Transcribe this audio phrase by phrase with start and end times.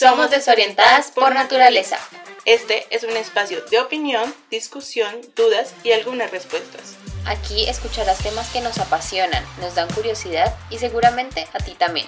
[0.00, 1.98] Somos desorientadas por naturaleza.
[2.46, 6.96] Este es un espacio de opinión, discusión, dudas y algunas respuestas.
[7.26, 12.06] Aquí escucharás temas que nos apasionan, nos dan curiosidad y seguramente a ti también.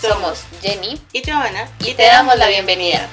[0.00, 3.08] Somos Jenny y Johanna y, te damos la bienvenida.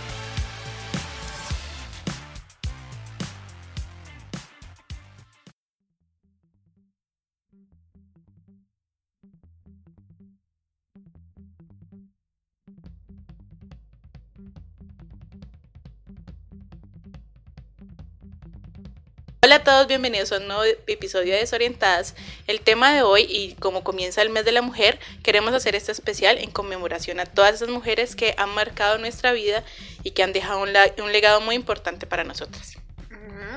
[19.66, 22.14] Todos, bienvenidos a un nuevo episodio de Desorientadas.
[22.46, 25.92] El tema de hoy, y como comienza el mes de la mujer, queremos hacer este
[25.92, 29.64] especial en conmemoración a todas esas mujeres que han marcado nuestra vida
[30.04, 32.78] y que han dejado un, un legado muy importante para nosotras.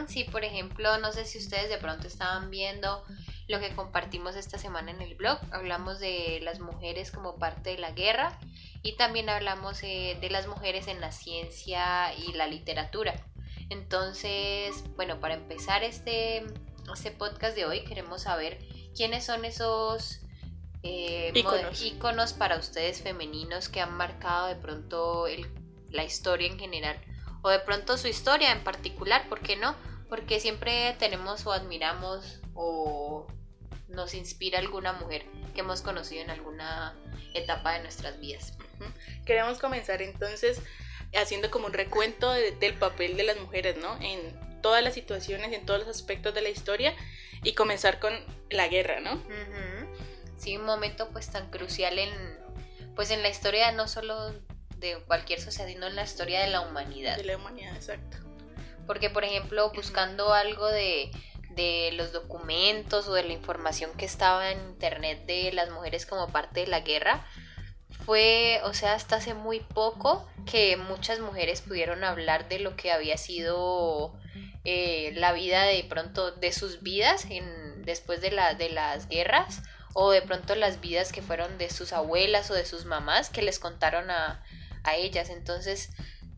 [0.07, 3.05] Sí, por ejemplo, no sé si ustedes de pronto estaban viendo
[3.47, 5.39] lo que compartimos esta semana en el blog.
[5.51, 8.39] Hablamos de las mujeres como parte de la guerra
[8.83, 13.15] y también hablamos eh, de las mujeres en la ciencia y la literatura.
[13.71, 16.45] Entonces, bueno, para empezar este,
[16.93, 18.59] este podcast de hoy queremos saber
[18.97, 20.21] quiénes son esos
[20.83, 22.33] eh, íconos.
[22.33, 25.27] para ustedes femeninos que han marcado de pronto
[25.91, 26.99] la historia en general
[27.43, 29.77] o de pronto su historia en particular, ¿por qué no?
[30.09, 33.27] Porque siempre tenemos o admiramos o
[33.89, 36.97] nos inspira alguna mujer que hemos conocido en alguna
[37.35, 38.57] etapa de nuestras vidas.
[39.25, 40.61] Queremos comenzar entonces
[41.15, 43.99] haciendo como un recuento del papel de las mujeres, ¿no?
[44.01, 46.95] En todas las situaciones, en todos los aspectos de la historia
[47.43, 48.13] y comenzar con
[48.51, 49.23] la guerra, ¿no?
[50.37, 52.11] Sí, un momento pues tan crucial en,
[52.95, 54.33] pues en la historia no solo
[54.77, 57.17] de cualquier sociedad, sino en la historia de la humanidad.
[57.17, 58.19] De la humanidad, exacto.
[58.87, 61.11] Porque, por ejemplo, buscando algo de,
[61.51, 66.29] de los documentos o de la información que estaba en internet de las mujeres como
[66.29, 67.27] parte de la guerra,
[68.09, 72.91] fue, o sea, hasta hace muy poco que muchas mujeres pudieron hablar de lo que
[72.91, 74.19] había sido
[74.65, 79.61] eh, la vida de pronto de sus vidas en, después de, la, de las guerras
[79.93, 83.43] o de pronto las vidas que fueron de sus abuelas o de sus mamás que
[83.43, 84.43] les contaron a,
[84.85, 85.29] a ellas.
[85.29, 85.91] Entonces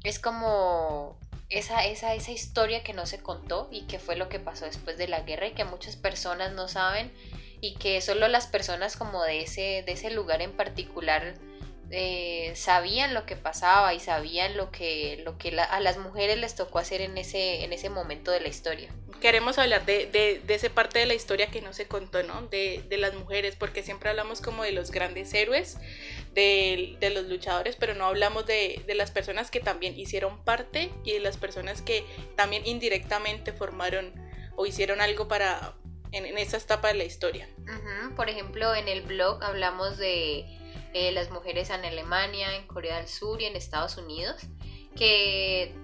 [0.03, 4.41] es como esa, esa, esa historia que no se contó y que fue lo que
[4.41, 7.13] pasó después de la guerra y que muchas personas no saben
[7.61, 11.37] y que solo las personas como de ese, de ese lugar en particular
[11.93, 16.55] eh, sabían lo que pasaba y sabían lo que, lo que a las mujeres les
[16.55, 18.93] tocó hacer en ese, en ese momento de la historia.
[19.21, 22.43] Queremos hablar de, de, de esa parte de la historia que no se contó, ¿no?
[22.43, 25.79] De, de, las mujeres, porque siempre hablamos como de los grandes héroes,
[26.33, 31.21] de, los luchadores, pero no hablamos de, las personas que también hicieron parte y de
[31.21, 32.05] las personas que
[32.37, 34.13] también indirectamente formaron
[34.57, 35.75] o hicieron algo para
[36.13, 37.49] en, en esa etapa de la historia.
[38.17, 40.60] Por ejemplo, en el blog hablamos de
[40.93, 44.37] eh, las mujeres en Alemania, en Corea del Sur y en Estados Unidos,
[44.97, 45.75] que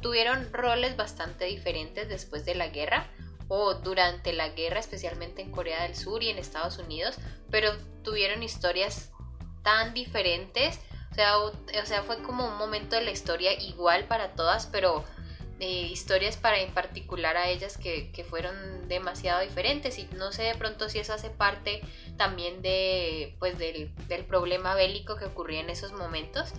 [0.00, 3.08] tuvieron roles bastante diferentes después de la guerra
[3.48, 7.16] o durante la guerra, especialmente en Corea del Sur y en Estados Unidos,
[7.50, 7.70] pero
[8.02, 9.10] tuvieron historias
[9.62, 10.78] tan diferentes,
[11.10, 11.52] o sea, o
[11.84, 15.04] sea fue como un momento de la historia igual para todas, pero
[15.60, 19.98] historias para en particular a ellas que, fueron demasiado diferentes.
[19.98, 21.82] Y no sé de pronto si eso hace parte
[22.16, 23.90] también de pues del,
[24.28, 26.52] problema bélico que ocurría en esos momentos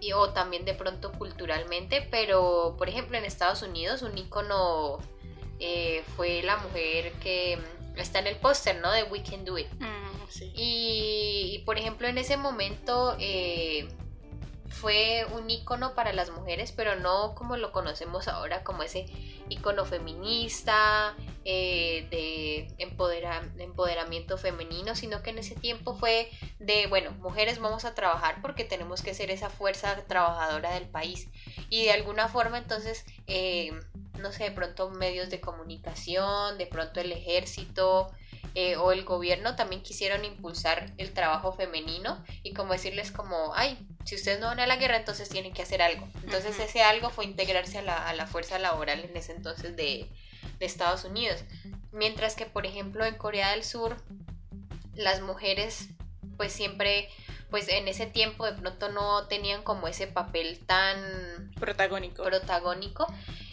[0.00, 2.06] y, o también de pronto culturalmente.
[2.10, 4.98] Pero por ejemplo en Estados Unidos un icono
[5.60, 7.58] eh, fue la mujer que
[7.96, 9.68] está en el póster no de We Can Do It.
[9.78, 10.12] Mm,
[10.54, 13.86] y, por ejemplo en ese momento eh,
[14.72, 19.06] fue un icono para las mujeres, pero no como lo conocemos ahora, como ese
[19.48, 27.58] icono feminista, eh, de empoderamiento femenino, sino que en ese tiempo fue de, bueno, mujeres
[27.58, 31.28] vamos a trabajar porque tenemos que ser esa fuerza trabajadora del país.
[31.68, 33.72] Y de alguna forma entonces, eh,
[34.18, 38.10] no sé, de pronto medios de comunicación, de pronto el ejército,
[38.54, 43.78] eh, o el gobierno también quisieron impulsar el trabajo femenino y como decirles como, ay,
[44.04, 46.08] si ustedes no van a la guerra, entonces tienen que hacer algo.
[46.24, 50.08] Entonces ese algo fue integrarse a la, a la fuerza laboral en ese entonces de,
[50.58, 51.44] de, Estados Unidos.
[51.92, 53.96] Mientras que, por ejemplo, en Corea del Sur,
[54.94, 55.88] las mujeres
[56.36, 57.08] pues siempre,
[57.50, 62.24] pues en ese tiempo de pronto no tenían como ese papel tan protagónico.
[62.24, 63.06] protagónico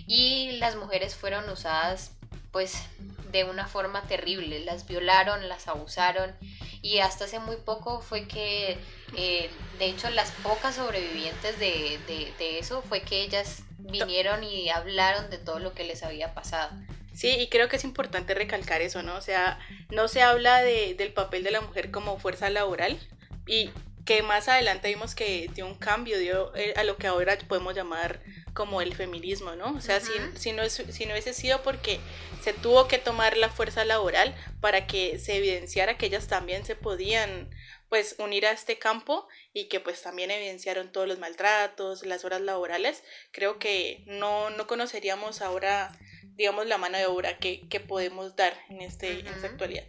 [0.08, 2.14] y las mujeres fueron usadas
[2.52, 2.82] pues
[3.32, 4.60] de una forma terrible.
[4.60, 6.36] Las violaron, las abusaron
[6.82, 8.78] y hasta hace muy poco fue que,
[9.16, 15.30] eh, de hecho, las pocas sobrevivientes de, de, eso fue que ellas vinieron y hablaron
[15.30, 16.72] de todo lo que les había pasado.
[17.14, 19.16] Sí, y creo que es importante recalcar eso, ¿no?
[19.16, 19.60] O sea,
[19.90, 22.98] no se habla de, del papel de la mujer como fuerza laboral
[23.46, 23.72] y
[24.06, 27.76] que más adelante vimos que dio un cambio, dio eh, a lo que ahora podemos
[27.76, 28.22] llamar
[28.54, 29.74] como el feminismo, ¿no?
[29.74, 32.00] O sea, si, si, no, si no hubiese sido porque
[32.42, 36.76] se tuvo que tomar la fuerza laboral para que se evidenciara que ellas también se
[36.76, 37.50] podían
[37.90, 42.42] pues unir a este campo y que pues también evidenciaron todos los maltratos, las horas
[42.42, 45.98] laborales, creo que no, no conoceríamos ahora,
[46.36, 49.86] digamos, la mano de obra que, que podemos dar en, este, en esta actualidad.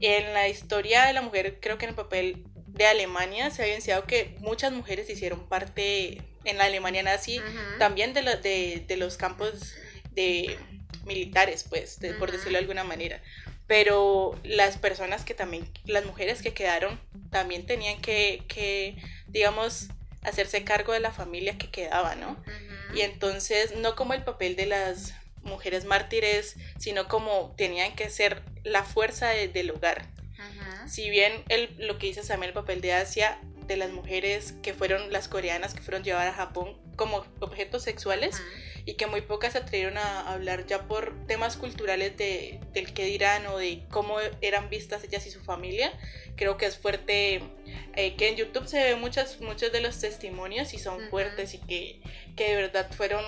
[0.00, 3.64] En la historia de la mujer, creo que en el papel de Alemania se ha
[3.64, 7.40] evidenciado que muchas mujeres hicieron parte en la Alemania nazi
[7.78, 9.74] también de, de, de, los campos
[10.12, 10.58] de
[11.04, 13.20] militares, pues, por decirlo de alguna manera.
[13.66, 16.98] Pero las personas que también, las mujeres que quedaron,
[17.30, 18.96] también tenían que, que
[19.26, 19.88] digamos,
[20.22, 22.42] hacerse cargo de la familia que quedaba, ¿no?
[22.94, 28.42] Y entonces, no como el papel de las mujeres mártires, sino como tenían que ser
[28.64, 30.06] la fuerza del hogar.
[30.86, 34.74] Si bien el, lo que dice también el papel de Asia, de las mujeres que
[34.74, 38.42] fueron las coreanas que fueron llevadas a Japón como objetos sexuales,
[38.88, 43.04] y que muy pocas se atrevieron a hablar ya por temas culturales de, del qué
[43.04, 45.92] dirán o de cómo eran vistas ellas y su familia.
[46.36, 47.42] Creo que es fuerte,
[47.96, 51.58] eh, que en YouTube se ve muchas, muchos de los testimonios y son fuertes y
[51.58, 52.00] que,
[52.34, 53.22] que de verdad fueron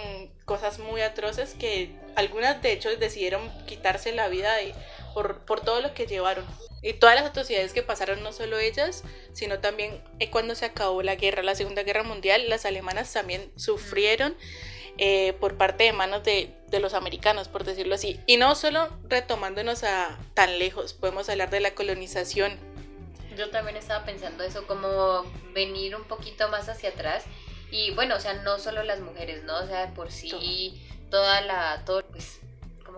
[0.46, 4.62] cosas muy atroces que algunas de hecho decidieron quitarse la vida
[5.14, 6.44] por, por todo lo que llevaron.
[6.82, 11.02] Y todas las atrocidades que pasaron, no solo ellas, sino también eh, cuando se acabó
[11.02, 14.34] la guerra, la Segunda Guerra Mundial, las alemanas también sufrieron.
[15.02, 18.20] Eh, por parte de manos de, de, los americanos, por decirlo así.
[18.26, 22.58] Y no solo retomándonos a tan lejos, podemos hablar de la colonización.
[23.34, 25.24] Yo también estaba pensando eso, como
[25.54, 27.24] venir un poquito más hacia atrás.
[27.70, 29.56] Y bueno, o sea, no solo las mujeres, ¿no?
[29.58, 32.40] O sea, por sí, toda la, todo, pues,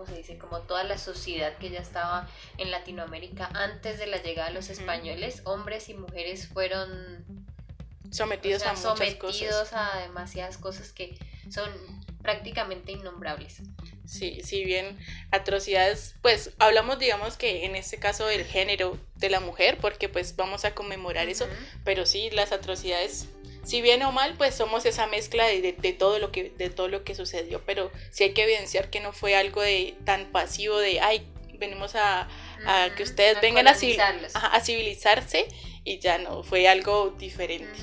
[0.03, 0.37] ¿cómo se dice?
[0.37, 2.27] Como toda la sociedad que ya estaba
[2.57, 7.25] en Latinoamérica antes de la llegada de los españoles, hombres y mujeres fueron
[8.11, 11.17] sometidos a muchas sometidos a demasiadas cosas que
[11.49, 11.69] son
[12.21, 13.61] prácticamente innombrables.
[14.05, 14.97] Sí, si bien
[15.31, 20.35] atrocidades, pues hablamos digamos que en este caso del género de la mujer, porque pues
[20.35, 21.47] vamos a conmemorar eso,
[21.85, 23.29] pero sí, las atrocidades,
[23.63, 26.89] si bien o mal, pues somos esa mezcla de, de, todo lo que, de todo
[26.89, 30.77] lo que sucedió, pero sí hay que evidenciar que no fue algo de tan pasivo
[30.79, 31.25] de, ay,
[31.57, 32.27] venimos a,
[32.65, 35.47] a que ustedes vengan a, a, civilizarse
[35.85, 37.79] y ya no, fue algo diferente.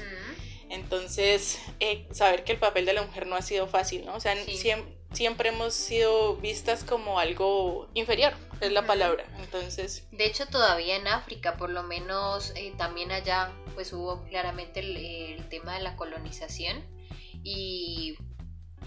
[0.69, 4.14] Entonces, eh, saber que el papel de la mujer no ha sido fácil, ¿no?
[4.14, 9.24] O sea, siempre, hemos sido vistas como algo inferior, es la palabra.
[9.38, 10.06] Entonces...
[10.12, 15.48] De hecho, todavía en África, por lo menos eh, también allá, pues hubo claramente el,
[15.48, 16.84] tema de la colonización
[17.42, 18.16] y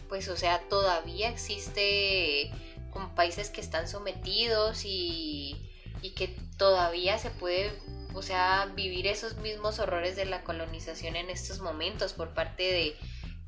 [0.07, 2.51] pues, o sea, todavía existe
[2.91, 5.71] como países que están sometidos y,
[6.01, 7.71] y que todavía se puede
[8.13, 12.95] o sea, vivir esos mismos horrores de la colonización en estos momentos por parte de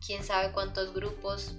[0.06, 1.56] quién sabe cuántos grupos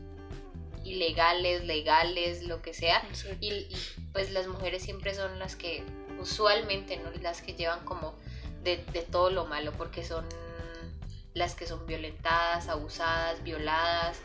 [0.86, 3.02] ilegales, legales, lo que sea.
[3.40, 3.66] Y,
[4.12, 5.82] pues las mujeres siempre son las que
[6.18, 7.10] usualmente, ¿no?
[7.22, 8.14] Las que llevan como
[8.62, 8.76] de,
[9.10, 10.26] todo lo malo, porque son
[11.34, 14.18] las que son violentadas, abusadas, violadas,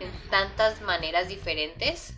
[0.00, 2.14] en tantas maneras diferentes.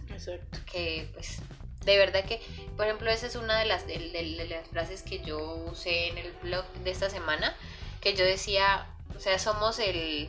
[0.70, 1.41] Que pues
[1.85, 2.41] de verdad que,
[2.76, 5.38] por ejemplo, esa es una de las, de, las frases que yo
[5.70, 7.55] usé en el blog de esta semana,
[8.00, 8.87] que yo decía,
[9.17, 10.29] o sea, somos el,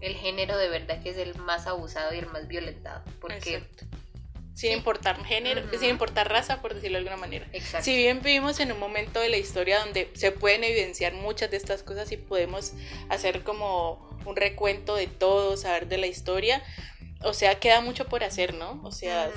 [0.00, 3.62] el género de verdad que es el más abusado y el más violentado, porque...
[4.54, 7.46] Sin importar género, sin importar raza, por decirlo de alguna manera.
[7.52, 7.84] Exacto.
[7.84, 11.58] Si bien vivimos en un momento de la historia donde se pueden evidenciar muchas de
[11.58, 12.72] estas cosas y podemos
[13.10, 16.62] hacer como un recuento de todo, saber de la historia,
[17.22, 18.80] o sea, queda mucho por hacer, ¿no?
[18.82, 19.30] O sea,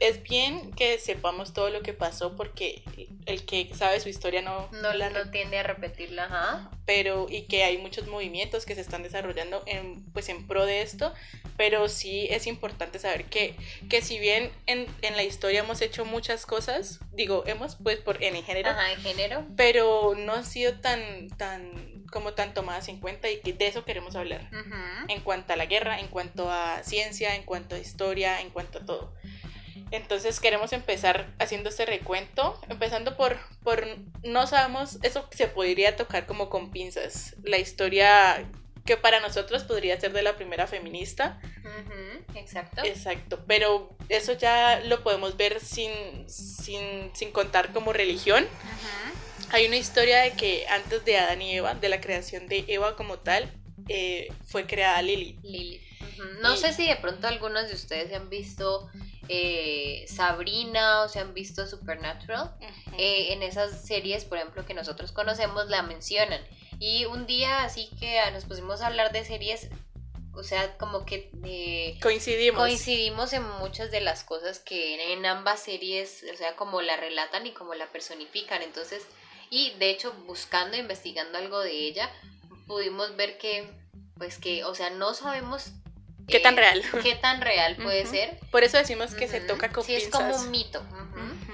[0.00, 2.82] es bien que sepamos todo lo que pasó porque
[3.26, 6.70] el que sabe su historia no, no, la tiende a repetirla, ajá.
[6.84, 10.82] Pero, y que hay muchos movimientos que se están desarrollando en, pues en pro de
[10.82, 11.14] esto,
[11.56, 13.56] pero sí es importante saber que,
[13.88, 18.22] que si bien en, en la historia hemos hecho muchas cosas, digo, hemos pues por
[18.22, 23.00] en género, ajá, en género, pero no ha sido tan, tan como tan tomadas en
[23.00, 24.48] cuenta y que de eso queremos hablar.
[25.08, 28.78] En cuanto a la guerra, en cuanto a ciencia, en cuanto a historia, en cuanto
[28.78, 29.14] a todo.
[29.90, 33.86] Entonces queremos empezar haciendo este recuento, empezando por, por,
[34.22, 38.44] no sabemos, eso se podría tocar como con pinzas, la historia
[38.84, 41.40] que para nosotros podría ser de la primera feminista.
[42.34, 42.84] exacto.
[42.84, 48.46] Exacto, pero eso ya lo podemos ver sin, sin, sin contar como religión.
[49.50, 52.96] Hay una historia de que antes de Adán y Eva, de la creación de Eva
[52.96, 53.50] como tal,
[53.88, 55.38] eh, fue creada Lili.
[55.42, 55.80] Lili.
[56.42, 58.88] No sé si de pronto algunos de ustedes han visto
[59.28, 62.54] eh, Sabrina o se han visto Supernatural,
[62.98, 66.40] eh, en esas series, por ejemplo, que nosotros conocemos, la mencionan.
[66.78, 69.68] Y un día así que nos pusimos a hablar de series,
[70.34, 72.60] o sea, como que eh, coincidimos.
[72.60, 77.46] Coincidimos en muchas de las cosas que en ambas series, o sea, como la relatan
[77.46, 78.62] y como la personifican.
[78.62, 79.06] Entonces,
[79.50, 82.10] y de hecho, buscando, investigando algo de ella,
[82.66, 83.70] pudimos ver que,
[84.16, 85.72] pues que, o sea, no sabemos
[86.28, 86.82] ¿Qué tan real?
[87.02, 88.38] ¿Qué tan real puede ser?
[88.50, 90.82] Por eso decimos que se toca con Sí, es como un mito.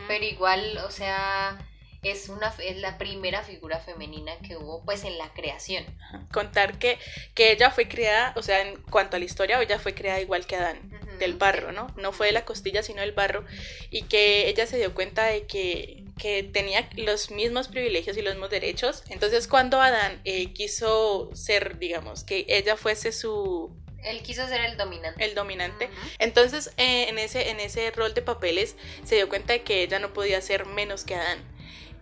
[0.09, 1.59] Pero igual, o sea,
[2.03, 5.85] es una es la primera figura femenina que hubo pues en la creación.
[6.33, 6.99] Contar que,
[7.35, 10.47] que ella fue creada, o sea, en cuanto a la historia, ella fue creada igual
[10.47, 10.79] que Adán,
[11.19, 11.89] del barro, ¿no?
[11.97, 13.45] No fue de la costilla, sino del barro,
[13.91, 18.35] y que ella se dio cuenta de que, que tenía los mismos privilegios y los
[18.35, 19.05] mismos derechos.
[19.11, 24.77] Entonces cuando Adán eh, quiso ser, digamos, que ella fuese su él quiso ser el
[24.77, 25.25] dominante.
[25.25, 25.91] El dominante.
[26.19, 29.99] Entonces, eh, en, ese, en ese rol de papeles, se dio cuenta de que ella
[29.99, 31.39] no podía ser menos que Adán.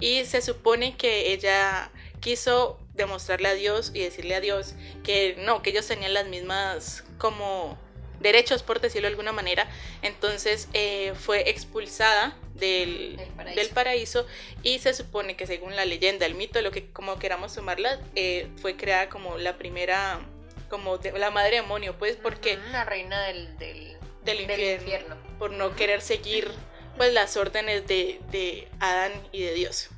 [0.01, 1.91] Y se supone que ella
[2.21, 7.05] quiso demostrarle a Dios y decirle a Dios que no, que ellos tenían las mismas
[7.19, 7.79] como
[8.21, 9.69] derechos, por decirlo de alguna manera.
[10.03, 13.21] Entonces eh, fue expulsada del,
[13.55, 14.27] del paraíso.
[14.63, 18.49] y se supone que según la leyenda, el mito, lo que como queramos sumarla, eh,
[18.61, 20.21] fue creada como la primera
[20.69, 22.59] como la madre demonio, pues, porque...
[22.71, 26.51] La reina del, del, del, infierno, Por no querer seguir,
[26.97, 29.91] pues, las órdenes de, de Adán y de Dios.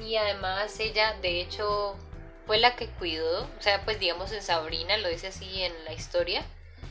[0.00, 1.96] Y además ella, de hecho,
[2.46, 5.92] fue la que cuidó, o sea, pues, digamos, en Sabrina, lo dice así en la
[5.92, 6.44] historia,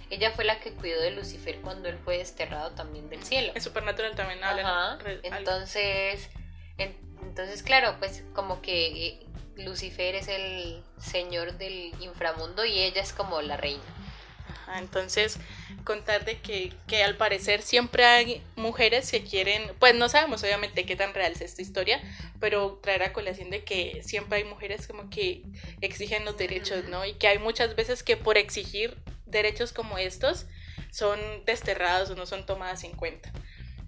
[0.09, 3.51] ella fue la que cuidó de Lucifer cuando él fue desterrado también del cielo.
[3.55, 4.97] En Supernatural también habla.
[5.23, 6.29] Entonces,
[6.77, 9.27] entonces, claro, pues como que
[9.65, 13.83] Lucifer es el señor del inframundo y ella es como la reina.
[14.77, 15.37] entonces,
[15.83, 20.85] contar de que, que, al parecer siempre hay mujeres que quieren, pues no sabemos obviamente
[20.85, 22.01] qué tan real es esta historia,
[22.39, 25.43] pero traer a colación de que siempre hay mujeres como que
[25.81, 27.05] exigen los derechos, ¿no?
[27.05, 30.45] Y que hay muchas veces que por exigir derechos como estos
[30.91, 33.31] son desterrados o no son tomadas en cuenta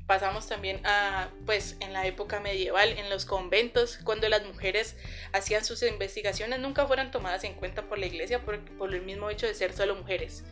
[0.07, 4.97] pasamos también a, pues, en la época medieval, en los conventos, cuando las mujeres
[5.31, 9.29] hacían sus investigaciones, nunca fueron tomadas en cuenta por la iglesia por, por el mismo
[9.29, 10.43] hecho de ser solo mujeres.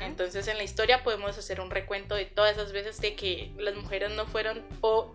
[0.00, 3.74] Entonces, en la historia podemos hacer un recuento de todas esas veces de que las
[3.74, 5.12] mujeres no fueron o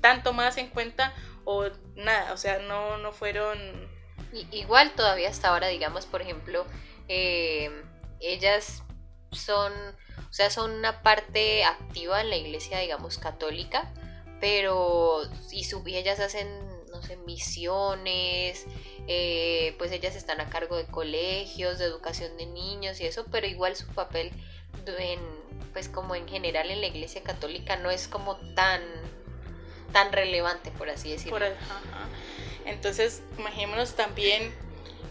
[0.00, 3.58] tan tomadas en cuenta o nada, o sea, no, no fueron...
[4.32, 6.66] igual todavía hasta ahora, digamos, por ejemplo,
[7.08, 7.70] eh,
[8.20, 8.82] ellas
[9.32, 9.72] son
[10.28, 13.92] o sea, son una parte activa en la iglesia, digamos, católica,
[14.40, 16.48] pero y, su, ellas hacen,
[16.90, 18.66] no sé, misiones,
[19.06, 23.46] eh, pues ellas están a cargo de colegios, de educación de niños y eso, pero
[23.46, 24.30] igual su papel,
[24.98, 25.20] en,
[25.72, 28.82] pues como en general en la iglesia católica, no es como tan,
[29.92, 31.46] tan relevante, por así decirlo.
[32.66, 34.54] Entonces, imaginémonos también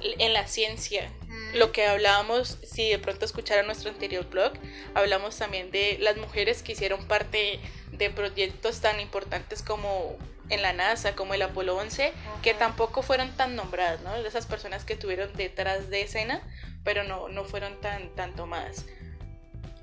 [0.02, 1.12] en la ciencia,
[1.54, 4.54] lo que hablábamos, si de pronto escucharon nuestro anterior blog,
[4.94, 7.60] hablamos también de las mujeres que hicieron parte
[7.92, 10.18] de proyectos tan importantes como
[10.50, 14.22] en la NASA, como el Apolo 11, que tampoco fueron tan nombradas, ¿no?
[14.22, 16.42] De esas personas que estuvieron detrás de escena,
[16.84, 18.86] pero no, no fueron tan, tan tomadas.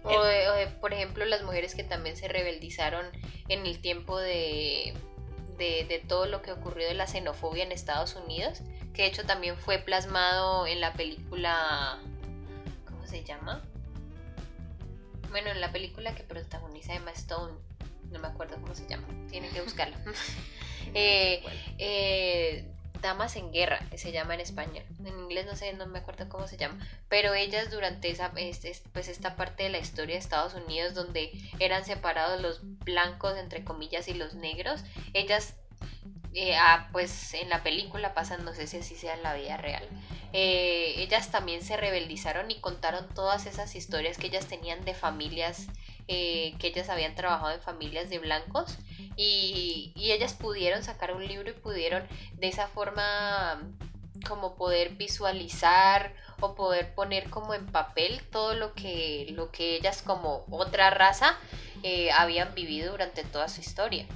[0.05, 0.23] O,
[0.81, 3.07] por ejemplo, las mujeres que también se rebeldizaron
[3.49, 4.95] en el tiempo de,
[5.57, 8.61] de, de todo lo que ocurrió de la xenofobia en Estados Unidos,
[8.95, 11.99] que de hecho también fue plasmado en la película,
[12.87, 13.63] ¿cómo se llama?
[15.31, 17.55] Bueno, en la película que protagoniza Emma Stone,
[18.11, 19.99] no me acuerdo cómo se llama, tienen que buscarla.
[20.93, 21.43] Eh,
[21.79, 22.71] eh,
[23.05, 24.85] Damas en Guerra, se llama en español.
[25.01, 26.79] En inglés no sé, no me acuerdo cómo se llama.
[27.09, 31.85] Pero ellas durante esa, pues esta parte de la historia de Estados Unidos donde eran
[31.85, 34.85] separados los blancos, entre comillas, y los negros,
[35.15, 35.55] ellas
[36.35, 36.57] eh,
[36.91, 39.89] pues en la película pasan, no sé si así sea en la vida real.
[40.33, 45.69] Eh, ellas también se rebeldizaron y contaron todas esas historias que ellas tenían de familias,
[46.09, 48.77] eh, que ellas habían trabajado en familias de blancos
[49.17, 52.03] y, y ellas pudieron sacar un libro y pudieron
[52.35, 53.63] de esa forma
[54.27, 60.03] como poder visualizar o poder poner como en papel todo lo que, lo que ellas
[60.03, 61.39] como otra raza
[62.17, 64.07] habían vivido durante toda su historia.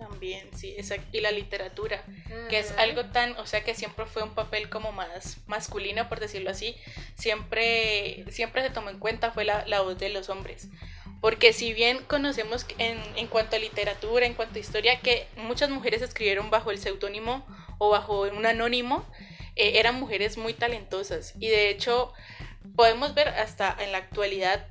[0.00, 1.06] También, sí, exacto.
[1.12, 2.02] Y la literatura,
[2.48, 6.20] que es algo tan, o sea, que siempre fue un papel como más masculino, por
[6.20, 6.74] decirlo así,
[7.16, 10.68] siempre, siempre se tomó en cuenta fue la, la voz de los hombres.
[11.20, 15.68] Porque si bien conocemos en, en, cuanto a literatura, en cuanto a historia, que muchas
[15.68, 19.04] mujeres escribieron bajo el seudónimo o bajo un anónimo,
[19.54, 21.34] eh, eran mujeres muy talentosas.
[21.38, 22.14] Y de hecho,
[22.76, 24.66] podemos ver hasta en la actualidad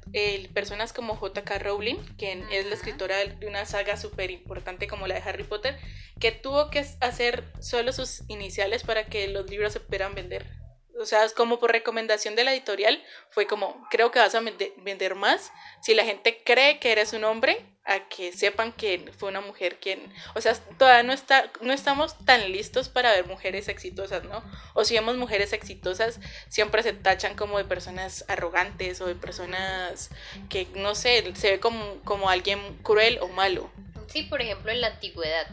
[0.54, 1.60] personas como J.K.
[1.60, 5.78] Rowling, quien es la escritora de una saga súper importante como la de Harry Potter,
[6.20, 10.59] que tuvo que hacer solo sus iniciales para que los libros se pudieran vender
[11.00, 14.42] o sea, es como por recomendación de la editorial, fue como, creo que vas a
[14.42, 15.52] vender más
[15.82, 19.80] si la gente cree que eres un hombre, a que sepan que fue una mujer
[19.80, 24.44] quien, o sea, todavía no, está, no estamos tan listos para ver mujeres exitosas, ¿no?
[24.76, 30.12] O si vemos mujeres exitosas, siempre se tachan como de personas arrogantes o de personas
[30.50, 33.72] que, no sé, se ve como, como alguien cruel o malo.
[34.08, 35.48] Sí, por ejemplo, en la antigüedad,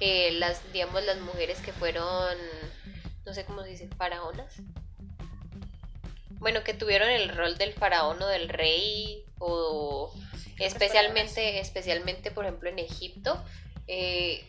[0.00, 2.38] eh, las, digamos, las mujeres que fueron,
[3.26, 4.54] no sé cómo se dice, faraonas
[6.44, 10.12] bueno, que tuvieron el rol del faraón o del rey, o
[10.58, 13.42] especialmente, especialmente, por ejemplo, en Egipto,
[13.88, 14.44] eh,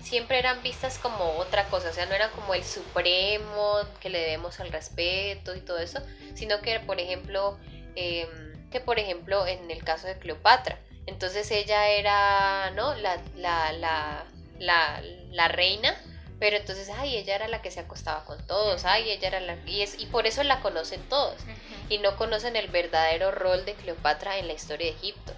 [0.00, 4.18] siempre eran vistas como otra cosa, o sea, no era como el supremo que le
[4.18, 6.00] debemos al respeto y todo eso,
[6.34, 7.58] sino que, por ejemplo,
[7.96, 12.94] em, que por ejemplo, en el caso de Cleopatra, entonces ella era, ¿no?
[12.94, 14.24] La, la, la,
[14.58, 15.02] la,
[15.32, 15.94] la reina,
[16.38, 19.56] pero entonces, ay, ella era la que se acostaba con todos, ay, ella era la...
[19.66, 21.36] Y, es, y por eso la conocen todos.
[21.88, 25.32] Y no conocen el verdadero rol de Cleopatra en la historia de Egipto.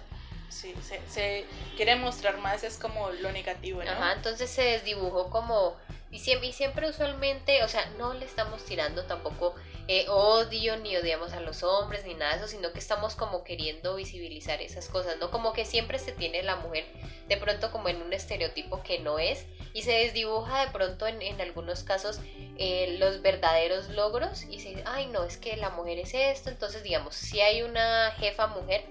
[0.49, 1.45] Sí, se, se
[1.77, 3.91] quiere mostrar más, es como lo negativo, ¿no?
[3.91, 5.77] Ajá, entonces se desdibujó como
[6.11, 9.53] y siempre, siempre usualmente, o sea, no le estamos tirando tampoco
[9.87, 13.43] eh, odio, ni odiamos a los hombres, ni nada de eso, sino que estamos como
[13.43, 15.29] queriendo visibilizar esas cosas, ¿no?
[15.29, 16.85] Como que siempre se tiene la mujer
[17.27, 21.21] de pronto como en un estereotipo que no es, y se desdibuja de pronto en,
[21.21, 22.19] en algunos casos
[22.57, 26.49] eh, los verdaderos logros, y se dice, ay, no, es que la mujer es esto,
[26.49, 28.83] entonces digamos, si hay una jefa mujer,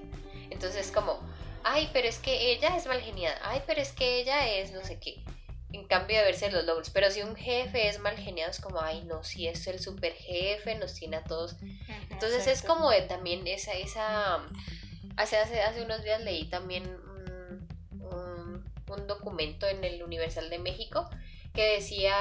[0.50, 1.18] entonces es como,
[1.64, 4.84] ay, pero es que ella es mal geniada, ay, pero es que ella es no
[4.84, 5.20] sé qué
[5.72, 6.90] en cambio de verse los logros.
[6.90, 10.12] Pero si un jefe es mal geniado, es como, ay, no, si es el super
[10.14, 11.56] jefe, nos tiene a todos.
[12.10, 14.46] Entonces es como de, también esa, esa,
[15.16, 16.84] hace, hace, hace unos días leí también
[17.92, 18.38] un,
[19.06, 21.08] documento en el Universal de México
[21.54, 22.14] que decía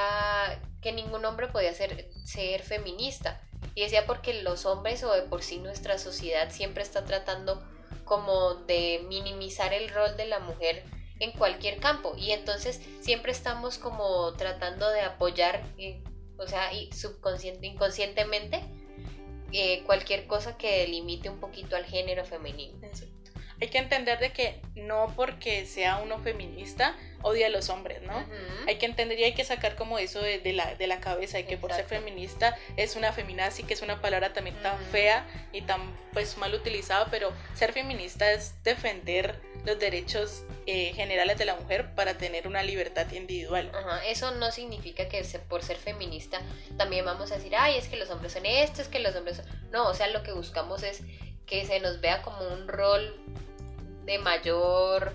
[0.80, 3.42] que ningún hombre podía ser, ser feminista.
[3.74, 7.62] Y decía porque los hombres o de por sí nuestra sociedad siempre está tratando
[8.04, 10.82] como de minimizar el rol de la mujer
[11.20, 16.02] en cualquier campo y entonces siempre estamos como tratando de apoyar, eh,
[16.38, 18.62] o sea, subconsciente, inconscientemente,
[19.52, 22.78] eh, cualquier cosa que limite un poquito al género femenino.
[23.60, 28.24] Hay que entender de que no porque sea uno feminista odia a los hombres, ¿no?
[28.66, 31.46] Hay que entender y hay que sacar como eso de, la, de la cabeza, de
[31.46, 35.62] que por ser feminista es una feminazi, que es una palabra también tan fea y
[35.62, 35.80] tan
[36.12, 41.94] pues mal utilizada, pero ser feminista es defender los derechos eh, generales de la mujer
[41.94, 43.70] para tener una libertad individual.
[44.06, 46.40] Eso no significa que por ser feminista
[46.76, 49.38] también vamos a decir, ay, es que los hombres son estos, es que los hombres
[49.38, 49.46] son...
[49.70, 51.02] No, o sea, lo que buscamos es
[51.46, 53.18] que se nos vea como un rol
[54.08, 55.14] de mayor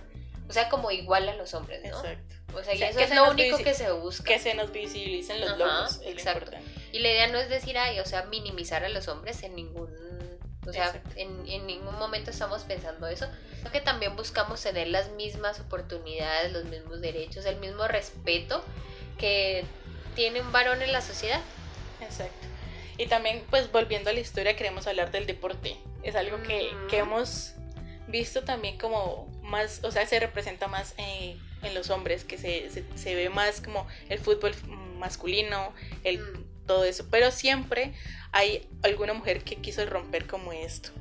[0.49, 1.97] o sea, como igual a los hombres, ¿no?
[1.97, 2.35] Exacto.
[2.55, 4.25] O sea, eso es lo único que se busca.
[4.25, 5.99] Que se nos visibilicen los logros.
[6.05, 6.51] Exacto.
[6.91, 9.89] Y la idea no es decir, ay, o sea, minimizar a los hombres en ningún.
[10.67, 13.27] O sea, en, en, ningún momento estamos pensando eso.
[13.57, 18.63] Sino que también buscamos tener las mismas oportunidades, los mismos derechos, el mismo respeto
[19.17, 19.65] que
[20.15, 21.41] tiene un varón en la sociedad.
[21.99, 22.47] Exacto.
[22.97, 25.77] Y también, pues volviendo a la historia, queremos hablar del deporte.
[26.03, 27.55] Es algo que, que hemos
[28.13, 32.69] visto también como más, o sea, se representa más eh, en los hombres, que se,
[32.69, 34.53] se, ve más como el fútbol
[34.99, 35.73] masculino,
[36.03, 36.65] el, mm.
[36.67, 37.91] todo eso, pero siempre
[38.31, 40.91] hay alguna mujer que quiso romper como esto.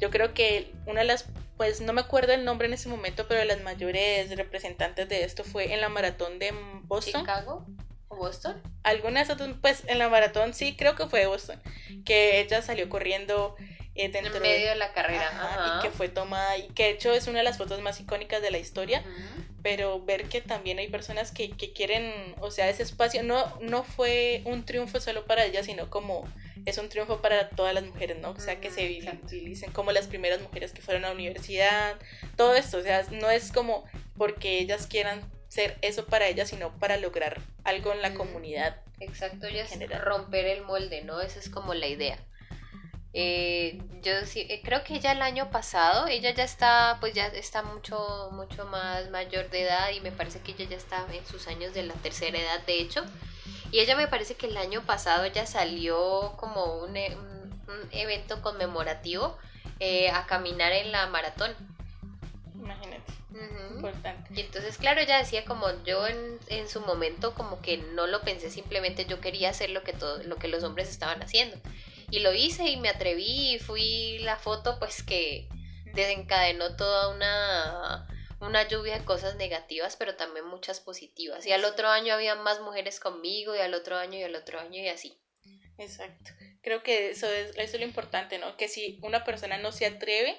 [0.00, 1.26] Yo creo que una de las,
[1.58, 5.24] pues no me acuerdo el nombre en ese momento, pero de las mayores representantes de
[5.24, 6.54] esto fue en la maratón de
[6.84, 7.20] Boston.
[7.20, 7.66] Chicago.
[8.08, 8.62] ¿O Boston?
[8.82, 9.28] Algunas,
[9.60, 11.60] pues en la maratón sí, creo que fue Boston,
[12.06, 13.56] que ella salió corriendo
[13.94, 15.78] eh, en medio de, la carrera.
[15.78, 18.40] y que fue tomada, y que de hecho es una de las fotos más icónicas
[18.40, 19.04] de la historia,
[19.62, 23.84] pero ver que también hay personas que, que, quieren, o sea, ese espacio no, no
[23.84, 26.26] fue un triunfo solo para ella, sino como
[26.64, 28.30] es un triunfo para todas las mujeres, ¿no?
[28.30, 31.96] O sea, que se visibilicen como las primeras mujeres que fueron a la universidad,
[32.36, 33.84] todo esto, o sea, no es como
[34.16, 38.80] porque ellas quieran ser eso para ellas, sino para lograr algo en la comunidad.
[39.00, 41.20] Exacto, ya es romper el molde, ¿no?
[41.20, 42.18] Esa es como la idea.
[43.14, 47.26] Eh, yo sí, eh, creo que ella el año pasado, ella ya está, pues ya
[47.26, 51.26] está mucho, mucho más mayor de edad y me parece que ella ya está en
[51.26, 53.04] sus años de la tercera edad, de hecho.
[53.70, 57.16] Y ella me parece que el año pasado ya salió como un, e,
[57.90, 59.36] evento conmemorativo
[59.80, 61.54] eh, a caminar en la maratón.
[62.54, 63.12] Imagínate.
[64.34, 68.20] Y entonces, claro, ella decía como yo en, en, su momento como que no lo
[68.22, 71.56] pensé, simplemente yo quería hacer lo que, todo, lo que los hombres estaban haciendo.
[72.12, 75.48] Y lo hice y me atreví y fui la foto pues que
[75.94, 78.06] desencadenó toda una,
[78.38, 81.46] una lluvia de cosas negativas, pero también muchas positivas.
[81.46, 84.60] Y al otro año había más mujeres conmigo y al otro año y al otro
[84.60, 85.18] año y así.
[85.78, 86.32] Exacto.
[86.62, 88.58] Creo que eso es, eso es lo importante, ¿no?
[88.58, 90.38] Que si una persona no se atreve,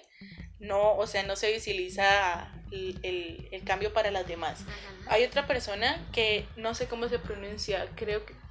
[0.59, 4.59] no, o sea, no se visibiliza el, el, cambio para las demás.
[5.07, 8.42] Hay otra persona que no sé cómo se pronuncia, creo que...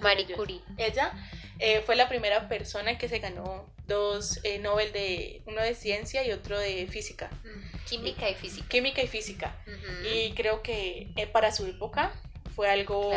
[0.00, 0.60] Marie Curie.
[0.76, 1.12] Ella
[1.58, 6.26] eh, fue la primera persona que se ganó dos eh, Nobel de uno de ciencia
[6.26, 7.30] y otro de física.
[7.88, 8.68] Química y física.
[8.68, 9.56] Química y física.
[10.12, 12.12] Y creo que eh, para su época
[12.54, 13.12] fue algo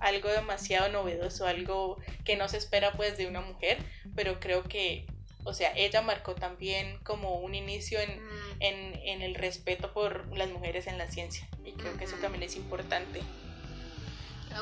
[0.00, 3.78] algo demasiado novedoso, algo que no se espera pues de una mujer,
[4.14, 5.06] pero creo que
[5.44, 8.56] o sea, ella marcó también como un inicio en, mm.
[8.60, 12.42] en, en el respeto por las mujeres en la ciencia y creo que eso también
[12.42, 13.20] es importante.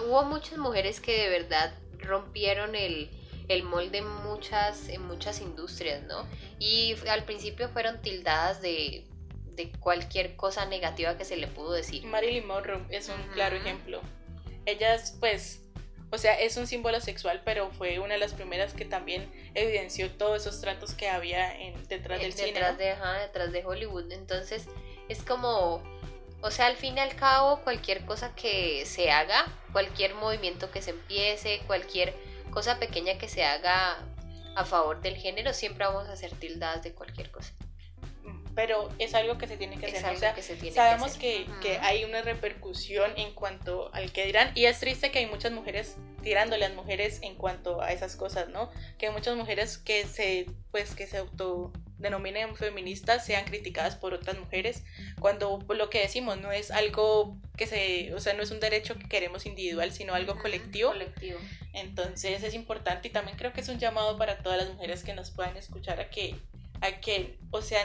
[0.00, 3.10] Hubo muchas mujeres que de verdad rompieron el,
[3.48, 6.26] el molde en muchas, en muchas industrias, ¿no?
[6.58, 9.04] Y al principio fueron tildadas de,
[9.54, 12.04] de cualquier cosa negativa que se le pudo decir.
[12.04, 14.00] Marilyn Monroe es un claro ejemplo.
[14.64, 15.62] Ellas pues
[16.12, 20.10] o sea, es un símbolo sexual, pero fue una de las primeras que también evidenció
[20.10, 22.48] todos esos tratos que había en, detrás del cine.
[22.48, 24.12] Detrás de, detrás de Hollywood.
[24.12, 24.66] Entonces,
[25.08, 25.82] es como,
[26.42, 30.82] o sea, al fin y al cabo, cualquier cosa que se haga, cualquier movimiento que
[30.82, 32.14] se empiece, cualquier
[32.50, 33.98] cosa pequeña que se haga
[34.54, 37.54] a favor del género, siempre vamos a ser tildadas de cualquier cosa
[38.54, 40.14] pero es algo que se tiene que hacer.
[40.14, 40.34] O sea,
[40.72, 45.20] sabemos que, que, hay una repercusión en cuanto al que dirán y es triste que
[45.20, 48.70] hay muchas mujeres tirándole a las mujeres en cuanto a esas cosas, ¿no?
[48.98, 51.18] Que hay muchas mujeres que se, pues, que se
[52.02, 54.82] autodenominen feministas sean criticadas por otras mujeres
[55.20, 58.96] cuando lo que decimos no es algo que se, o sea, no es un derecho
[58.96, 60.90] que queremos individual, sino algo colectivo.
[60.90, 61.38] colectivo.
[61.72, 65.14] Entonces es importante y también creo que es un llamado para todas las mujeres que
[65.14, 66.34] nos puedan escuchar a que
[66.80, 67.84] a que, o sea,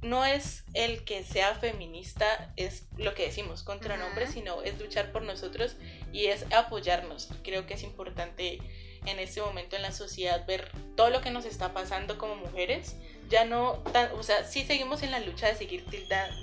[0.00, 4.78] no es el que sea feminista, es lo que decimos, contra un hombre, sino es
[4.78, 5.74] luchar por nosotros
[6.12, 7.30] y es apoyarnos.
[7.42, 8.60] Creo que es importante
[9.06, 12.96] en este momento en la sociedad ver todo lo que nos está pasando como mujeres.
[13.28, 13.82] Ya no,
[14.14, 15.84] o sea, sí seguimos en la lucha de seguir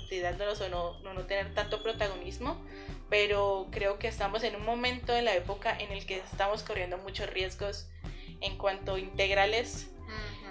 [0.08, 2.64] tildándonos o no, no, no tener tanto protagonismo,
[3.10, 6.96] pero creo que estamos en un momento de la época en el que estamos corriendo
[6.98, 7.88] muchos riesgos
[8.40, 9.88] en cuanto integrales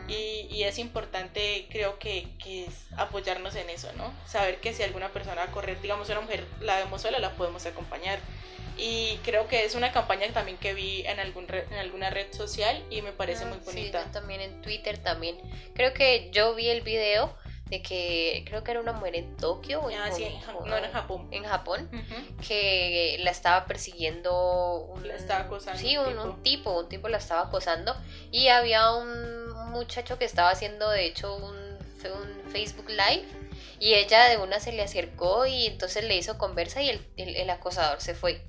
[0.08, 4.13] y, y, es importante, creo que, que, es apoyarnos en eso, ¿no?
[4.28, 8.20] Saber que si alguna persona corre, digamos, una mujer la vemos sola, la podemos acompañar.
[8.78, 12.84] Y creo que es una campaña también que vi en, algún en alguna red social
[12.89, 14.04] y me parece ah, muy bonita.
[14.04, 15.38] Sí, también en Twitter también.
[15.74, 17.34] Creo que yo vi el video
[17.65, 20.78] de que creo que era una mujer en Tokio o en, ah, sí, en, no,
[20.78, 21.89] en Japón, en Japón
[22.47, 26.80] que la estaba persiguiendo un, la estaba acosando sí, un, un, tipo.
[26.80, 27.95] un tipo la estaba acosando
[28.32, 33.25] y había un muchacho que estaba haciendo de hecho un, un Facebook Live
[33.80, 37.49] y ella de una se le acercó y entonces le hizo conversa y el, el,
[37.49, 38.41] acosador se fue.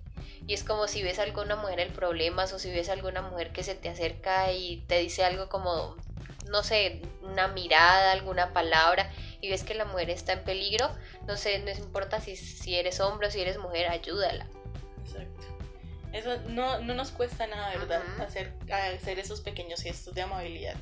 [0.46, 3.22] Y es como si ves a alguna mujer en problemas o si ves a alguna
[3.22, 5.96] mujer que se te acerca y te dice algo como
[6.50, 10.90] no sé, una mirada, alguna palabra y ves que la mujer está en peligro,
[11.26, 14.46] no sé, no importa si, si eres hombre o si eres mujer, ayúdala.
[15.04, 15.46] Exacto.
[16.12, 18.02] Eso no, no nos cuesta nada, ¿verdad?
[18.20, 20.76] hacer, hacer esos pequeños gestos de amabilidad.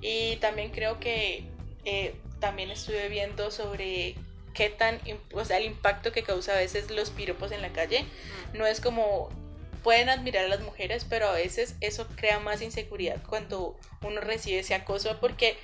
[0.00, 1.48] Y también creo que
[1.84, 4.14] eh, también estuve viendo sobre
[4.54, 5.00] qué tan,
[5.32, 8.04] o sea, el impacto que causa a veces los piropos en la calle.
[8.52, 9.28] No es como
[9.86, 14.58] pueden admirar a las mujeres, pero a veces eso crea más inseguridad cuando uno recibe
[14.58, 15.56] ese acoso, porque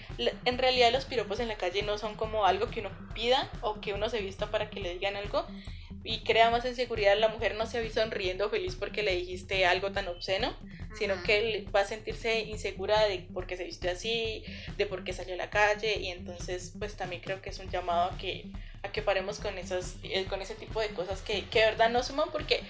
[0.45, 3.81] en realidad los piropos en la calle no son como algo que uno pida o
[3.81, 5.45] que uno se vista para que le digan algo
[6.05, 7.19] y crea más inseguridad.
[7.19, 10.55] La mujer no se ve sonriendo feliz porque le dijiste algo tan obsceno,
[10.97, 14.45] sino que va a sentirse insegura de por qué se viste así,
[14.77, 17.71] de por qué salió a la calle y entonces pues también creo que es un
[17.71, 18.53] llamado a que
[18.83, 21.91] a que paremos con, esas, eh, con ese tipo de cosas que, que de verdad
[21.91, 22.63] no suman porque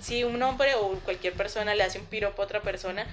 [0.00, 3.06] si un hombre o cualquier persona le hace un piropo a otra persona,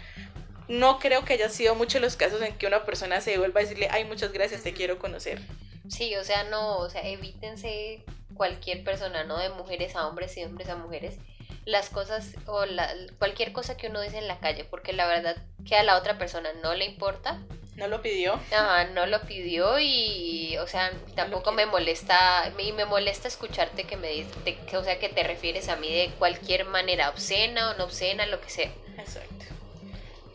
[0.67, 3.63] no creo que haya sido muchos los casos en que una persona se vuelva a
[3.63, 5.41] decirle, ay, muchas gracias, te quiero conocer.
[5.89, 8.03] Sí, o sea, no, o sea, evítense
[8.35, 9.37] cualquier persona, ¿no?
[9.37, 11.17] De mujeres a hombres y hombres a mujeres,
[11.65, 15.35] las cosas o la, cualquier cosa que uno dice en la calle, porque la verdad
[15.67, 17.39] que a la otra persona no le importa,
[17.75, 18.33] no lo pidió.
[18.33, 23.97] Ajá, no lo pidió y, o sea, tampoco me molesta, y me molesta escucharte que
[23.97, 27.77] me dices, que, o sea, que te refieres a mí de cualquier manera, obscena o
[27.77, 28.71] no obscena, lo que sea.
[28.97, 29.45] Exacto.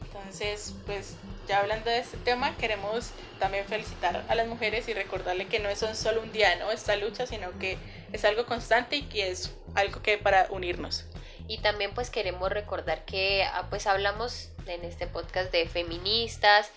[0.01, 5.46] Entonces, pues, ya hablando de este tema, queremos también felicitar a las mujeres y recordarle
[5.46, 6.72] que no es solo un día, ¿no?
[6.72, 7.79] Esta lucha, sino que
[8.12, 11.05] es algo constante y que es algo que para unirnos.
[11.49, 16.72] Y también pues queremos recordar que ah, pues hablamos en este podcast de feministas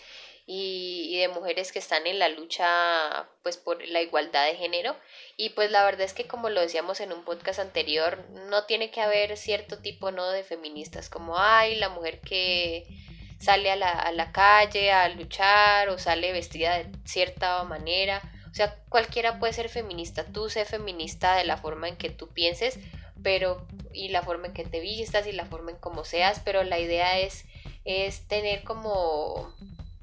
[0.51, 4.95] y, de mujeres que están en la lucha pues por la igualdad de género.
[5.37, 8.89] Y pues la verdad es que como lo decíamos en un podcast anterior no tiene
[8.89, 12.87] que haber cierto tipo no de feministas como ay la mujer que
[13.39, 18.19] sale a la, a la calle a luchar o sale vestida de cierta manera
[18.51, 20.25] o sea cualquiera puede ser feminista.
[20.25, 22.79] Tú sé feminista de la forma en que tú pienses
[23.21, 26.63] pero y la forma en que te vistas y la forma en cómo seas pero
[26.63, 27.45] la idea es
[27.85, 29.53] es tener como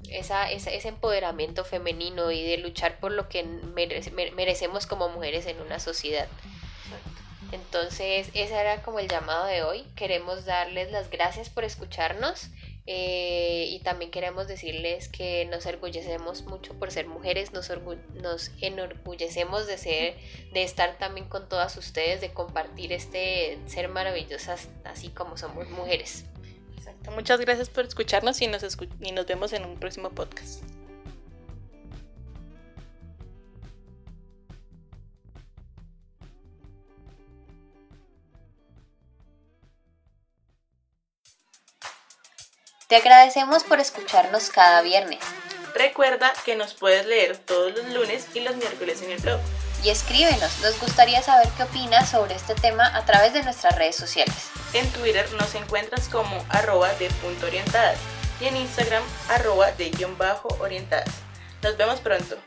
[0.09, 5.79] esa, ese empoderamiento femenino y de luchar por lo que merecemos como mujeres en una
[5.79, 6.27] sociedad.
[7.51, 9.85] Entonces, ese era como el llamado de hoy.
[9.95, 12.49] Queremos darles las gracias por escucharnos
[12.89, 17.69] eh, y también queremos decirles que nos orgullecemos mucho por ser mujeres, nos,
[18.15, 20.15] nos enorgullecemos de ser,
[20.53, 26.25] de estar también con todas ustedes, de compartir este ser maravillosas así como somos mujeres.
[27.13, 28.63] Muchas gracias por escucharnos y nos,
[29.01, 30.63] y nos vemos en un próximo podcast.
[42.87, 45.19] Te agradecemos por escucharnos cada viernes.
[45.75, 49.41] Recuerda que nos puedes leer todos los lunes y los miércoles en el blog.
[49.83, 53.95] Y escríbenos, nos gustaría saber qué opinas sobre este tema a través de nuestras redes
[53.95, 54.49] sociales.
[54.73, 57.97] En Twitter nos encuentras como arroba de punto orientadas
[58.41, 61.09] y en Instagram arroba de guion bajo orientadas.
[61.61, 62.37] Nos vemos pronto.